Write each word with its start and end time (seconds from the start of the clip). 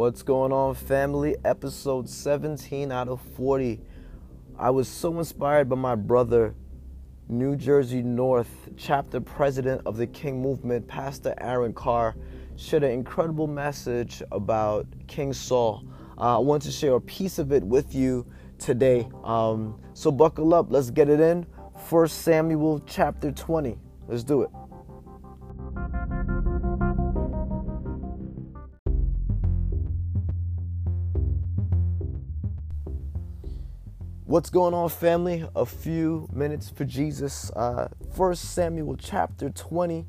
What's 0.00 0.22
going 0.22 0.50
on, 0.50 0.76
family? 0.76 1.36
Episode 1.44 2.08
17 2.08 2.90
out 2.90 3.08
of 3.08 3.20
40. 3.36 3.82
I 4.58 4.70
was 4.70 4.88
so 4.88 5.18
inspired 5.18 5.68
by 5.68 5.76
my 5.76 5.94
brother, 5.94 6.54
New 7.28 7.54
Jersey 7.54 8.00
North 8.00 8.48
chapter 8.78 9.20
president 9.20 9.82
of 9.84 9.98
the 9.98 10.06
King 10.06 10.40
Movement, 10.40 10.88
Pastor 10.88 11.34
Aaron 11.36 11.74
Carr, 11.74 12.16
shared 12.56 12.82
an 12.82 12.92
incredible 12.92 13.46
message 13.46 14.22
about 14.32 14.86
King 15.06 15.34
Saul. 15.34 15.84
Uh, 16.16 16.36
I 16.36 16.38
want 16.38 16.62
to 16.62 16.72
share 16.72 16.94
a 16.94 17.00
piece 17.02 17.38
of 17.38 17.52
it 17.52 17.62
with 17.62 17.94
you 17.94 18.24
today. 18.58 19.06
Um, 19.22 19.78
so 19.92 20.10
buckle 20.10 20.54
up, 20.54 20.68
let's 20.70 20.90
get 20.90 21.10
it 21.10 21.20
in. 21.20 21.44
First 21.90 22.22
Samuel 22.22 22.80
chapter 22.86 23.32
20. 23.32 23.78
Let's 24.08 24.24
do 24.24 24.40
it. 24.40 24.50
What's 34.30 34.48
going 34.48 34.74
on, 34.74 34.88
family? 34.90 35.44
A 35.56 35.66
few 35.66 36.28
minutes 36.32 36.70
for 36.70 36.84
Jesus. 36.84 37.50
Uh, 37.50 37.88
First 38.14 38.54
Samuel 38.54 38.96
chapter 38.96 39.50
20, 39.50 40.06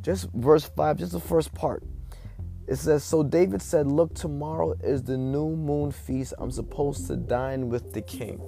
just 0.00 0.28
verse 0.32 0.64
5, 0.64 0.96
just 0.96 1.12
the 1.12 1.20
first 1.20 1.54
part. 1.54 1.84
It 2.66 2.74
says, 2.74 3.04
So 3.04 3.22
David 3.22 3.62
said, 3.62 3.86
Look, 3.86 4.12
tomorrow 4.12 4.74
is 4.82 5.04
the 5.04 5.16
new 5.16 5.50
moon 5.50 5.92
feast. 5.92 6.34
I'm 6.38 6.50
supposed 6.50 7.06
to 7.06 7.16
dine 7.16 7.68
with 7.68 7.92
the 7.92 8.02
king. 8.02 8.40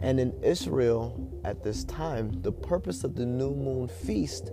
And 0.00 0.20
in 0.20 0.32
Israel 0.44 1.28
at 1.44 1.64
this 1.64 1.82
time, 1.82 2.40
the 2.40 2.52
purpose 2.52 3.02
of 3.02 3.16
the 3.16 3.26
new 3.26 3.52
moon 3.52 3.88
feast 3.88 4.52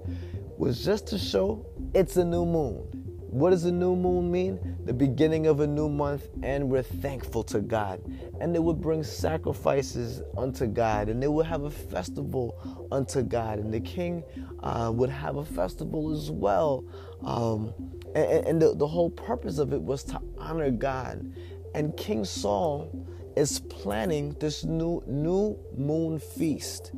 was 0.57 0.83
just 0.83 1.05
to 1.09 1.19
show 1.19 1.67
it's 1.93 2.17
a 2.17 2.25
new 2.25 2.47
moon. 2.47 2.96
What 3.29 3.49
does 3.49 3.65
a 3.65 3.71
new 3.71 3.95
moon 3.95 4.31
mean? 4.31 4.77
The 4.85 4.93
beginning 4.93 5.47
of 5.47 5.59
a 5.59 5.67
new 5.67 5.89
month, 5.89 6.27
and 6.43 6.69
we're 6.69 6.81
thankful 6.81 7.43
to 7.45 7.59
God. 7.59 8.01
And 8.39 8.55
they 8.55 8.59
would 8.59 8.79
bring 8.79 9.03
sacrifices 9.03 10.21
unto 10.37 10.65
God, 10.65 11.09
and 11.09 11.21
they 11.21 11.27
would 11.27 11.45
have 11.45 11.63
a 11.63 11.69
festival 11.69 12.87
unto 12.91 13.21
God. 13.23 13.59
And 13.59 13.73
the 13.73 13.81
king 13.81 14.23
uh, 14.63 14.91
would 14.95 15.09
have 15.09 15.35
a 15.35 15.45
festival 15.45 16.13
as 16.13 16.31
well. 16.31 16.85
Um, 17.23 17.73
and, 18.15 18.47
and 18.47 18.61
the, 18.61 18.75
the 18.75 18.87
whole 18.87 19.09
purpose 19.09 19.57
of 19.57 19.73
it 19.73 19.81
was 19.81 20.03
to 20.05 20.21
honor 20.37 20.71
God. 20.71 21.33
And 21.75 21.95
King 21.97 22.23
Saul 22.23 22.89
is 23.35 23.59
planning 23.59 24.35
this 24.39 24.63
new 24.63 25.03
new 25.05 25.59
moon 25.77 26.17
feast 26.17 26.91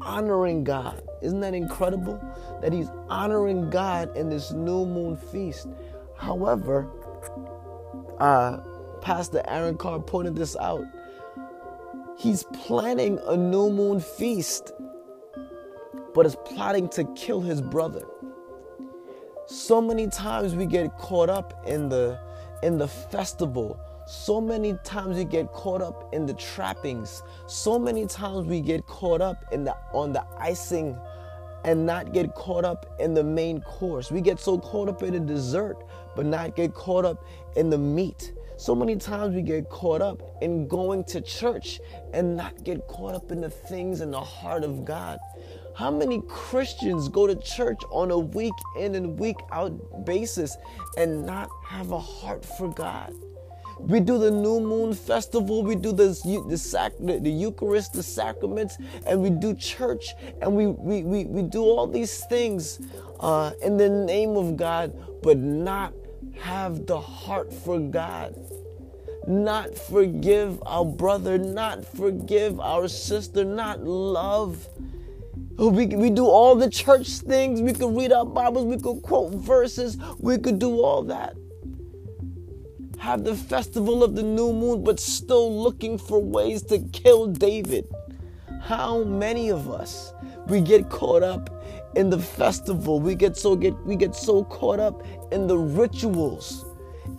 honoring 0.00 0.64
God. 0.64 1.02
Isn't 1.22 1.40
that 1.40 1.54
incredible? 1.54 2.20
That 2.62 2.72
he's 2.72 2.88
honoring 3.08 3.70
God 3.70 4.16
in 4.16 4.28
this 4.28 4.52
new 4.52 4.84
moon 4.84 5.16
feast. 5.16 5.68
However, 6.16 6.88
uh, 8.18 8.58
Pastor 9.00 9.42
Aaron 9.48 9.76
Carr 9.76 10.00
pointed 10.00 10.36
this 10.36 10.56
out. 10.56 10.84
He's 12.18 12.44
planning 12.52 13.18
a 13.26 13.36
new 13.36 13.70
moon 13.70 14.00
feast, 14.00 14.72
but 16.14 16.26
is 16.26 16.36
plotting 16.44 16.88
to 16.90 17.04
kill 17.14 17.40
his 17.40 17.62
brother. 17.62 18.04
So 19.46 19.80
many 19.80 20.06
times 20.06 20.54
we 20.54 20.66
get 20.66 20.96
caught 20.98 21.30
up 21.30 21.64
in 21.66 21.88
the 21.88 22.20
in 22.62 22.76
the 22.76 22.86
festival 22.86 23.80
so 24.10 24.40
many 24.40 24.76
times 24.82 25.18
we 25.18 25.24
get 25.24 25.52
caught 25.52 25.80
up 25.80 26.12
in 26.12 26.26
the 26.26 26.34
trappings. 26.34 27.22
So 27.46 27.78
many 27.78 28.06
times 28.06 28.44
we 28.44 28.60
get 28.60 28.84
caught 28.88 29.20
up 29.20 29.44
in 29.52 29.62
the 29.62 29.76
on 29.92 30.12
the 30.12 30.24
icing 30.36 30.98
and 31.64 31.86
not 31.86 32.12
get 32.12 32.34
caught 32.34 32.64
up 32.64 32.96
in 32.98 33.14
the 33.14 33.22
main 33.22 33.60
course. 33.60 34.10
We 34.10 34.20
get 34.20 34.40
so 34.40 34.58
caught 34.58 34.88
up 34.88 35.04
in 35.04 35.12
the 35.12 35.20
dessert, 35.20 35.84
but 36.16 36.26
not 36.26 36.56
get 36.56 36.74
caught 36.74 37.04
up 37.04 37.24
in 37.54 37.70
the 37.70 37.78
meat. 37.78 38.32
So 38.56 38.74
many 38.74 38.96
times 38.96 39.36
we 39.36 39.42
get 39.42 39.70
caught 39.70 40.02
up 40.02 40.20
in 40.42 40.66
going 40.66 41.04
to 41.04 41.20
church 41.20 41.80
and 42.12 42.36
not 42.36 42.64
get 42.64 42.88
caught 42.88 43.14
up 43.14 43.30
in 43.30 43.40
the 43.40 43.50
things 43.50 44.00
in 44.00 44.10
the 44.10 44.20
heart 44.20 44.64
of 44.64 44.84
God. 44.84 45.20
How 45.76 45.88
many 45.88 46.20
Christians 46.22 47.08
go 47.08 47.28
to 47.28 47.36
church 47.36 47.80
on 47.92 48.10
a 48.10 48.18
week 48.18 48.54
in 48.76 48.96
and 48.96 49.16
week 49.20 49.36
out 49.52 50.04
basis 50.04 50.56
and 50.96 51.24
not 51.24 51.48
have 51.68 51.92
a 51.92 52.00
heart 52.00 52.44
for 52.44 52.68
God? 52.74 53.14
We 53.82 54.00
do 54.00 54.18
the 54.18 54.30
new 54.30 54.60
moon 54.60 54.94
festival, 54.94 55.62
we 55.62 55.74
do 55.74 55.92
the, 55.92 56.08
the, 56.48 56.58
sac, 56.58 56.92
the, 57.00 57.18
the 57.18 57.30
Eucharist, 57.30 57.94
the 57.94 58.02
sacraments, 58.02 58.78
and 59.06 59.20
we 59.20 59.30
do 59.30 59.54
church, 59.54 60.14
and 60.40 60.54
we, 60.54 60.66
we, 60.66 61.02
we, 61.02 61.24
we 61.24 61.42
do 61.42 61.62
all 61.62 61.86
these 61.86 62.24
things 62.26 62.80
uh, 63.20 63.52
in 63.62 63.76
the 63.76 63.88
name 63.88 64.36
of 64.36 64.56
God, 64.56 64.92
but 65.22 65.38
not 65.38 65.94
have 66.38 66.86
the 66.86 67.00
heart 67.00 67.52
for 67.52 67.78
God. 67.78 68.34
Not 69.26 69.76
forgive 69.76 70.62
our 70.64 70.84
brother, 70.84 71.38
not 71.38 71.84
forgive 71.84 72.60
our 72.60 72.88
sister, 72.88 73.44
not 73.44 73.82
love. 73.82 74.68
We, 75.56 75.86
we 75.86 76.10
do 76.10 76.26
all 76.26 76.54
the 76.54 76.70
church 76.70 77.08
things. 77.08 77.60
We 77.60 77.72
could 77.72 77.94
read 77.94 78.12
our 78.12 78.24
Bibles. 78.24 78.64
We 78.64 78.78
could 78.78 79.02
quote 79.02 79.34
verses. 79.34 79.98
We 80.18 80.38
could 80.38 80.58
do 80.58 80.80
all 80.80 81.02
that 81.04 81.36
have 83.00 83.24
the 83.24 83.34
festival 83.34 84.04
of 84.04 84.14
the 84.14 84.22
new 84.22 84.52
moon, 84.52 84.84
but 84.84 85.00
still 85.00 85.62
looking 85.62 85.96
for 85.96 86.22
ways 86.22 86.60
to 86.62 86.78
kill 86.92 87.26
David. 87.26 87.88
How 88.60 89.04
many 89.04 89.48
of 89.48 89.70
us 89.70 90.12
we 90.48 90.60
get 90.60 90.90
caught 90.90 91.22
up 91.22 91.64
in 91.96 92.10
the 92.10 92.18
festival? 92.18 93.00
We 93.00 93.14
get 93.14 93.38
so 93.38 93.56
get 93.56 93.74
we 93.86 93.96
get 93.96 94.14
so 94.14 94.44
caught 94.44 94.80
up 94.80 95.02
in 95.32 95.46
the 95.46 95.56
rituals, 95.56 96.66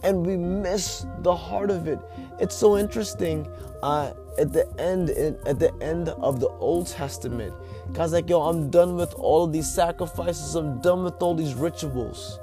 and 0.04 0.24
we 0.24 0.38
miss 0.38 1.08
the 1.24 1.36
heart 1.36 1.72
of 1.72 1.88
it. 1.88 1.98
It's 2.40 2.56
so 2.56 2.78
interesting. 2.78 3.48
Uh, 3.82 4.14
at 4.38 4.54
the 4.54 4.72
end, 4.80 5.10
at 5.48 5.58
the 5.58 5.74
end 5.82 6.10
of 6.10 6.40
the 6.40 6.50
Old 6.60 6.88
Testament, 6.88 7.56
God's 7.92 8.14
like, 8.14 8.30
yo, 8.30 8.44
I'm 8.44 8.70
done 8.70 8.96
with 8.96 9.16
all 9.16 9.46
of 9.46 9.52
these 9.52 9.74
sacrifices. 9.74 10.54
I'm 10.54 10.80
done 10.80 11.04
with 11.04 11.20
all 11.24 11.34
these 11.34 11.56
rituals 11.56 12.40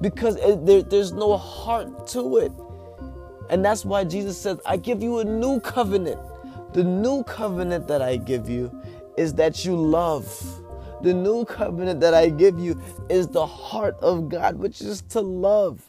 because 0.00 0.36
it, 0.36 0.64
there, 0.66 0.82
there's 0.82 1.12
no 1.12 1.36
heart 1.36 2.06
to 2.08 2.38
it. 2.38 2.52
And 3.48 3.64
that's 3.64 3.84
why 3.84 4.04
Jesus 4.04 4.40
says, 4.40 4.58
I 4.66 4.76
give 4.76 5.02
you 5.02 5.20
a 5.20 5.24
new 5.24 5.60
covenant. 5.60 6.20
The 6.72 6.84
new 6.84 7.22
covenant 7.24 7.88
that 7.88 8.02
I 8.02 8.16
give 8.16 8.48
you 8.48 8.70
is 9.16 9.34
that 9.34 9.64
you 9.64 9.76
love. 9.76 10.26
The 11.02 11.14
new 11.14 11.44
covenant 11.44 12.00
that 12.00 12.14
I 12.14 12.28
give 12.28 12.58
you 12.58 12.80
is 13.08 13.28
the 13.28 13.46
heart 13.46 13.96
of 14.00 14.28
God, 14.28 14.56
which 14.56 14.80
is 14.80 15.02
to 15.10 15.20
love. 15.20 15.88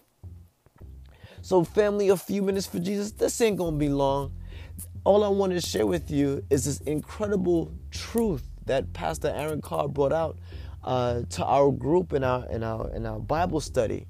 So, 1.42 1.64
family, 1.64 2.10
a 2.10 2.18
few 2.18 2.42
minutes 2.42 2.68
for 2.68 2.80
Jesus. 2.80 3.12
This 3.12 3.40
ain't 3.42 3.58
gonna 3.58 3.78
be 3.78 3.90
long. 3.90 4.34
All 5.06 5.24
I 5.24 5.30
want 5.30 5.54
to 5.54 5.62
share 5.62 5.88
with 5.88 6.12
you 6.12 6.44
is 6.50 6.66
this 6.66 6.82
incredible 6.82 7.72
truth 7.92 8.44
that 8.66 8.92
Pastor 8.94 9.30
Aaron 9.30 9.62
Carr 9.62 9.88
brought 9.88 10.12
out 10.12 10.38
uh, 10.88 11.22
to 11.30 11.44
our 11.44 11.70
group 11.70 12.14
in 12.14 12.24
our 12.24 12.50
in 12.50 12.64
our 12.64 12.90
in 12.96 13.06
our 13.06 13.20
Bible 13.20 13.60
study 13.60 14.08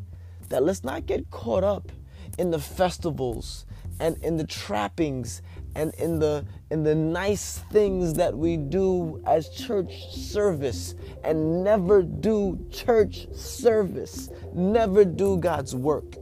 that 0.49 0.63
let's 0.63 0.83
not 0.83 1.07
get 1.07 1.29
caught 1.31 1.63
up 1.63 1.91
in 2.37 2.51
the 2.51 2.59
festivals 2.59 3.65
and 3.99 4.15
in 4.23 4.37
the 4.37 4.45
trappings 4.45 5.41
and 5.73 5.91
in 5.95 6.19
the 6.19 6.45
in 6.69 6.83
the 6.83 6.93
nice 6.93 7.63
things 7.71 8.13
that 8.13 8.37
we 8.37 8.57
do 8.57 9.19
as 9.25 9.49
church 9.49 10.13
service 10.13 10.93
and 11.23 11.63
never 11.63 12.03
do 12.03 12.63
church 12.71 13.27
service 13.33 14.29
never 14.53 15.03
do 15.03 15.37
God's 15.37 15.75
work. 15.75 16.15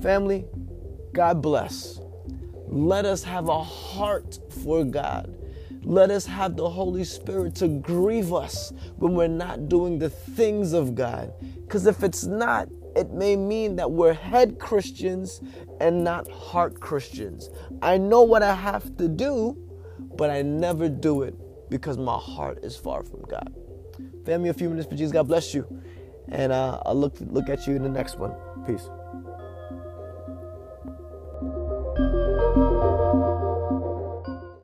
Family 0.00 0.44
God 1.12 1.42
bless. 1.42 1.98
Let 2.68 3.04
us 3.06 3.24
have 3.24 3.48
a 3.48 3.62
heart 3.62 4.38
for 4.62 4.84
God 4.84 5.34
let 5.84 6.10
us 6.10 6.26
have 6.26 6.56
the 6.56 6.68
Holy 6.68 7.04
Spirit 7.04 7.54
to 7.56 7.68
grieve 7.68 8.32
us 8.32 8.72
when 8.96 9.14
we're 9.14 9.28
not 9.28 9.68
doing 9.68 9.98
the 9.98 10.10
things 10.10 10.72
of 10.72 10.94
God. 10.94 11.32
Because 11.62 11.86
if 11.86 12.02
it's 12.02 12.24
not, 12.24 12.68
it 12.96 13.10
may 13.10 13.36
mean 13.36 13.76
that 13.76 13.90
we're 13.90 14.14
head 14.14 14.58
Christians 14.58 15.40
and 15.80 16.04
not 16.04 16.30
heart 16.30 16.80
Christians. 16.80 17.50
I 17.82 17.98
know 17.98 18.22
what 18.22 18.42
I 18.42 18.54
have 18.54 18.96
to 18.98 19.08
do, 19.08 19.56
but 20.16 20.30
I 20.30 20.42
never 20.42 20.88
do 20.88 21.22
it 21.22 21.34
because 21.70 21.98
my 21.98 22.16
heart 22.16 22.60
is 22.62 22.76
far 22.76 23.02
from 23.02 23.22
God. 23.22 23.54
Family, 24.24 24.48
a 24.48 24.54
few 24.54 24.70
minutes 24.70 24.88
for 24.88 24.96
Jesus. 24.96 25.12
God 25.12 25.28
bless 25.28 25.52
you. 25.52 25.66
And 26.28 26.52
uh, 26.52 26.80
I'll 26.86 26.94
look, 26.94 27.16
look 27.20 27.48
at 27.48 27.66
you 27.66 27.74
in 27.74 27.82
the 27.82 27.88
next 27.88 28.18
one. 28.18 28.32
Peace. 28.66 28.88